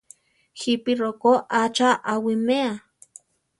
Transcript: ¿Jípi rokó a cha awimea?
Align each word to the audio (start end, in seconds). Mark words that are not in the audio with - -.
¿Jípi 0.59 0.91
rokó 1.01 1.33
a 1.59 1.61
cha 1.75 1.89
awimea? 2.13 2.71